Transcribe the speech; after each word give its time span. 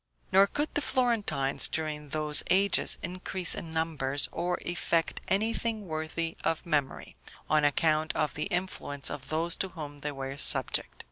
Nor 0.31 0.47
could 0.47 0.73
the 0.73 0.81
Florentines, 0.81 1.67
during 1.67 2.09
those 2.09 2.41
ages, 2.49 2.97
increase 3.03 3.53
in 3.53 3.71
numbers, 3.71 4.27
or 4.31 4.57
effect 4.65 5.21
anything 5.27 5.87
worthy 5.87 6.35
of 6.43 6.65
memory, 6.65 7.15
on 7.47 7.63
account 7.63 8.11
of 8.15 8.33
the 8.33 8.45
influence 8.45 9.11
of 9.11 9.29
those 9.29 9.55
to 9.57 9.67
whom 9.69 9.99
they 9.99 10.11
were 10.11 10.37
subject. 10.39 10.99